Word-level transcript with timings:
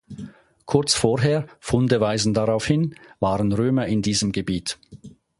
Kurz 0.65 0.95
vorher, 0.95 1.45
Funde 1.59 2.01
weisen 2.01 2.33
darauf 2.33 2.65
hin, 2.65 2.95
waren 3.19 3.51
Römer 3.51 3.85
in 3.85 4.01
diesem 4.01 4.31
Gebiet. 4.31 4.79